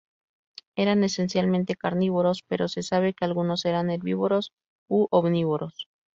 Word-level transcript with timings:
Eran 0.75 1.03
esencialmente 1.03 1.75
carnívoros, 1.75 2.43
pero 2.47 2.67
se 2.67 2.81
sabe 2.81 3.13
que 3.13 3.23
algunos 3.23 3.65
eran 3.65 3.91
herbívoros 3.91 4.51
u 4.89 5.05
omnívoros. 5.11 5.89